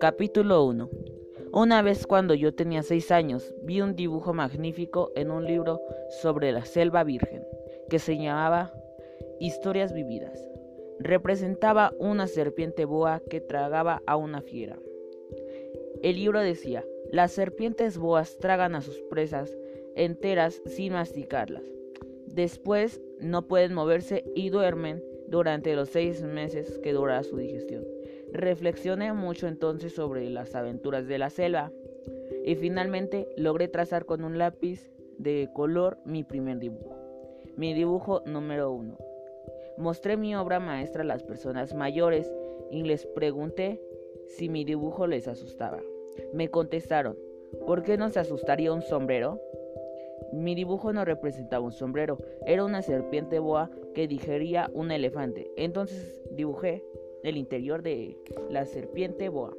Capítulo 0.00 0.64
1 0.64 0.90
Una 1.52 1.82
vez 1.82 2.06
cuando 2.06 2.34
yo 2.34 2.54
tenía 2.54 2.82
seis 2.82 3.10
años, 3.10 3.54
vi 3.62 3.82
un 3.82 3.96
dibujo 3.96 4.32
magnífico 4.32 5.12
en 5.14 5.30
un 5.30 5.44
libro 5.44 5.82
sobre 6.22 6.52
la 6.52 6.64
selva 6.64 7.04
virgen, 7.04 7.44
que 7.90 7.98
se 7.98 8.16
llamaba 8.16 8.72
Historias 9.40 9.92
Vividas. 9.92 10.42
Representaba 11.00 11.92
una 11.98 12.26
serpiente 12.26 12.86
boa 12.86 13.20
que 13.28 13.40
tragaba 13.40 14.02
a 14.06 14.16
una 14.16 14.40
fiera. 14.40 14.78
El 16.02 16.16
libro 16.16 16.40
decía, 16.40 16.86
las 17.12 17.32
serpientes 17.32 17.98
boas 17.98 18.38
tragan 18.38 18.74
a 18.74 18.80
sus 18.80 19.00
presas 19.02 19.54
enteras 19.96 20.62
sin 20.66 20.94
masticarlas. 20.94 21.79
Después 22.30 23.00
no 23.20 23.48
pueden 23.48 23.74
moverse 23.74 24.24
y 24.34 24.50
duermen 24.50 25.02
durante 25.28 25.74
los 25.74 25.88
seis 25.88 26.22
meses 26.22 26.78
que 26.78 26.92
dura 26.92 27.22
su 27.22 27.36
digestión. 27.36 27.84
Reflexioné 28.32 29.12
mucho 29.12 29.48
entonces 29.48 29.94
sobre 29.94 30.28
las 30.30 30.54
aventuras 30.54 31.06
de 31.06 31.18
la 31.18 31.30
selva 31.30 31.72
y 32.44 32.54
finalmente 32.54 33.28
logré 33.36 33.68
trazar 33.68 34.06
con 34.06 34.24
un 34.24 34.38
lápiz 34.38 34.90
de 35.18 35.50
color 35.54 35.98
mi 36.04 36.24
primer 36.24 36.58
dibujo. 36.58 36.96
Mi 37.56 37.74
dibujo 37.74 38.22
número 38.26 38.72
uno. 38.72 38.96
Mostré 39.76 40.16
mi 40.16 40.34
obra 40.36 40.60
maestra 40.60 41.02
a 41.02 41.06
las 41.06 41.22
personas 41.22 41.74
mayores 41.74 42.32
y 42.70 42.84
les 42.84 43.06
pregunté 43.06 43.80
si 44.28 44.48
mi 44.48 44.64
dibujo 44.64 45.06
les 45.06 45.26
asustaba. 45.26 45.80
Me 46.32 46.48
contestaron, 46.48 47.16
¿por 47.66 47.82
qué 47.82 47.96
no 47.96 48.08
se 48.08 48.20
asustaría 48.20 48.72
un 48.72 48.82
sombrero? 48.82 49.40
Mi 50.32 50.54
dibujo 50.54 50.92
no 50.92 51.04
representaba 51.04 51.64
un 51.64 51.72
sombrero, 51.72 52.18
era 52.46 52.64
una 52.64 52.82
serpiente 52.82 53.38
boa 53.38 53.70
que 53.94 54.06
digería 54.06 54.70
un 54.74 54.90
elefante. 54.90 55.50
Entonces 55.56 56.20
dibujé 56.32 56.84
el 57.22 57.36
interior 57.36 57.82
de 57.82 58.16
la 58.48 58.64
serpiente 58.66 59.28
boa. 59.28 59.54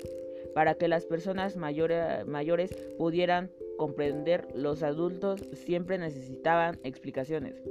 Para 0.53 0.75
que 0.75 0.88
las 0.88 1.05
personas 1.05 1.55
mayores 1.55 2.75
pudieran 2.97 3.52
comprender, 3.77 4.47
los 4.53 4.83
adultos 4.83 5.47
siempre 5.53 5.97
necesitaban 5.97 6.80
explicaciones. 6.83 7.64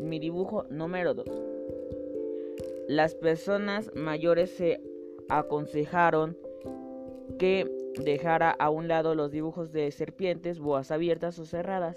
Mi 0.00 0.18
dibujo 0.18 0.64
número 0.68 1.14
2. 1.14 1.26
Las 2.88 3.14
personas 3.14 3.90
mayores 3.94 4.50
se 4.50 4.80
aconsejaron 5.28 6.36
que 7.38 7.70
dejara 8.02 8.50
a 8.50 8.70
un 8.70 8.88
lado 8.88 9.14
los 9.14 9.30
dibujos 9.30 9.72
de 9.72 9.90
serpientes, 9.90 10.58
boas 10.58 10.90
abiertas 10.90 11.38
o 11.38 11.44
cerradas, 11.44 11.96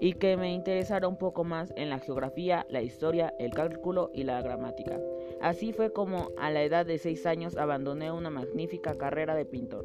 y 0.00 0.14
que 0.14 0.36
me 0.36 0.52
interesara 0.52 1.08
un 1.08 1.16
poco 1.16 1.44
más 1.44 1.72
en 1.76 1.90
la 1.90 1.98
geografía, 1.98 2.66
la 2.68 2.82
historia, 2.82 3.34
el 3.38 3.52
cálculo 3.52 4.10
y 4.12 4.24
la 4.24 4.40
gramática. 4.42 5.00
Así 5.40 5.72
fue 5.72 5.92
como 5.92 6.30
a 6.38 6.50
la 6.50 6.62
edad 6.62 6.86
de 6.86 6.98
6 6.98 7.26
años 7.26 7.56
abandoné 7.56 8.12
una 8.12 8.30
magnífica 8.30 8.96
carrera 8.96 9.34
de 9.34 9.44
pintor. 9.44 9.84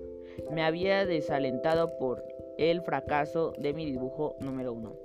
Me 0.51 0.63
había 0.63 1.05
desalentado 1.05 1.97
por 1.97 2.23
el 2.57 2.81
fracaso 2.81 3.53
de 3.57 3.73
mi 3.73 3.85
dibujo 3.85 4.35
número 4.39 4.73
1 4.73 4.95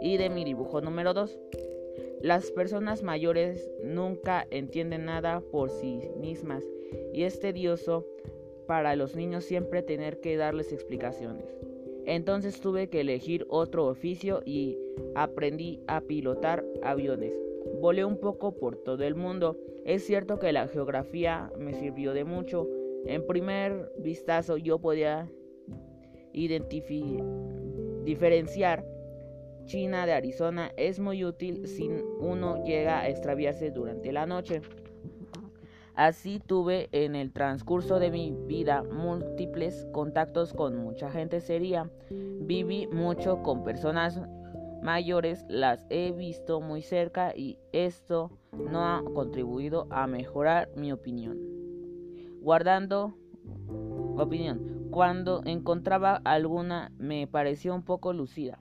y 0.00 0.16
de 0.16 0.30
mi 0.30 0.44
dibujo 0.44 0.80
número 0.80 1.14
2. 1.14 1.38
Las 2.20 2.50
personas 2.52 3.02
mayores 3.02 3.70
nunca 3.82 4.46
entienden 4.50 5.06
nada 5.06 5.40
por 5.40 5.70
sí 5.70 6.00
mismas 6.20 6.64
y 7.12 7.24
es 7.24 7.40
tedioso 7.40 8.06
para 8.72 8.96
los 8.96 9.14
niños 9.16 9.44
siempre 9.44 9.82
tener 9.82 10.18
que 10.20 10.38
darles 10.38 10.72
explicaciones. 10.72 11.44
Entonces 12.06 12.58
tuve 12.58 12.88
que 12.88 13.02
elegir 13.02 13.44
otro 13.50 13.84
oficio 13.84 14.40
y 14.46 14.78
aprendí 15.14 15.82
a 15.88 16.00
pilotar 16.00 16.64
aviones. 16.82 17.34
Volé 17.82 18.06
un 18.06 18.16
poco 18.16 18.56
por 18.56 18.76
todo 18.76 19.04
el 19.04 19.14
mundo. 19.14 19.58
Es 19.84 20.06
cierto 20.06 20.38
que 20.38 20.54
la 20.54 20.68
geografía 20.68 21.52
me 21.58 21.74
sirvió 21.74 22.14
de 22.14 22.24
mucho. 22.24 22.66
En 23.04 23.26
primer 23.26 23.92
vistazo 23.98 24.56
yo 24.56 24.78
podía 24.78 25.30
diferenciar 28.06 28.86
China 29.66 30.06
de 30.06 30.12
Arizona. 30.14 30.72
Es 30.78 30.98
muy 30.98 31.26
útil 31.26 31.68
si 31.68 31.90
uno 32.20 32.64
llega 32.64 33.00
a 33.00 33.10
extraviarse 33.10 33.70
durante 33.70 34.12
la 34.12 34.24
noche. 34.24 34.62
Así 35.94 36.40
tuve 36.40 36.88
en 36.92 37.14
el 37.14 37.32
transcurso 37.32 37.98
de 37.98 38.10
mi 38.10 38.34
vida 38.46 38.82
múltiples 38.82 39.86
contactos 39.92 40.54
con 40.54 40.76
mucha 40.76 41.10
gente 41.10 41.40
seria. 41.40 41.90
Viví 42.10 42.86
mucho 42.86 43.42
con 43.42 43.62
personas 43.62 44.20
mayores, 44.82 45.44
las 45.48 45.86
he 45.90 46.12
visto 46.12 46.60
muy 46.60 46.82
cerca 46.82 47.36
y 47.36 47.58
esto 47.72 48.30
no 48.52 48.86
ha 48.86 49.02
contribuido 49.14 49.86
a 49.90 50.06
mejorar 50.06 50.70
mi 50.76 50.92
opinión. 50.92 51.38
Guardando 52.40 53.14
opinión, 54.16 54.88
cuando 54.90 55.42
encontraba 55.44 56.20
alguna 56.24 56.90
me 56.98 57.26
pareció 57.26 57.74
un 57.74 57.82
poco 57.82 58.12
lucida. 58.12 58.60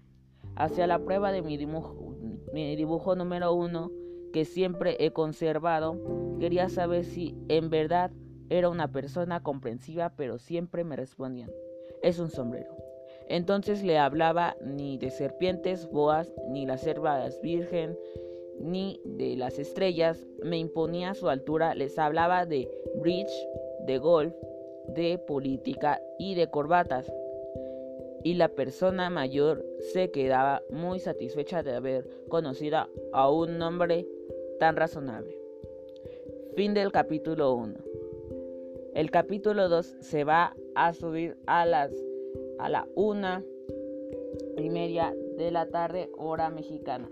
Hacia 0.56 0.86
la 0.86 1.00
prueba 1.00 1.32
de 1.32 1.42
mi 1.42 1.58
dibujo, 1.58 2.16
mi 2.54 2.76
dibujo 2.76 3.16
número 3.16 3.54
uno 3.54 3.90
que 4.32 4.46
siempre 4.46 4.98
he 5.00 5.12
conservado, 5.12 5.98
quería 6.40 6.70
saber 6.70 7.06
si 7.06 7.36
en 7.50 7.70
verdad 7.70 8.12
era 8.50 8.70
una 8.70 8.92
persona 8.92 9.44
comprensiva, 9.44 10.14
pero 10.16 10.38
siempre 10.38 10.84
me 10.84 10.96
respondían, 10.96 11.52
es 12.02 12.20
un 12.20 12.30
sombrero. 12.30 12.76
Entonces 13.28 13.84
le 13.84 13.98
hablaba 13.98 14.58
ni 14.62 14.98
de 14.98 15.10
serpientes, 15.10 15.90
boas, 15.90 16.34
ni 16.50 16.66
las 16.66 16.82
cervas 16.82 17.40
virgen, 17.42 17.98
ni 18.60 19.02
de 19.06 19.36
las 19.36 19.58
estrellas, 19.58 20.26
me 20.44 20.58
imponía 20.58 21.14
su 21.14 21.30
altura, 21.30 21.74
les 21.76 21.98
hablaba 21.98 22.46
de 22.46 22.70
bridge, 22.96 23.32
de 23.86 23.98
golf, 23.98 24.34
de 24.88 25.18
política 25.18 26.02
y 26.20 26.36
de 26.36 26.50
corbatas. 26.50 27.12
Y 28.24 28.36
la 28.36 28.50
persona 28.50 29.10
mayor 29.10 29.66
se 29.94 30.12
quedaba 30.12 30.62
muy 30.70 31.00
satisfecha 31.00 31.64
de 31.64 31.74
haber 31.74 32.08
conocido 32.30 32.88
a 33.14 33.32
un 33.32 33.62
hombre 33.62 34.08
tan 34.60 34.76
razonable. 34.76 35.38
Fin 36.56 36.74
del 36.74 36.92
capítulo 36.92 37.54
1. 37.54 37.74
El 38.94 39.10
capítulo 39.10 39.70
2 39.70 39.96
se 40.02 40.24
va 40.24 40.56
a 40.76 40.94
subir 40.94 41.38
a 41.48 41.66
las 41.66 41.92
a 42.60 42.70
la 42.70 42.88
una 42.96 43.44
y 44.58 44.70
media 44.70 45.16
de 45.38 45.50
la 45.50 45.68
tarde 45.70 46.12
hora 46.18 46.50
mexicana. 46.50 47.10